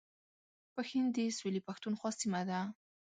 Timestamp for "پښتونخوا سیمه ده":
1.67-2.59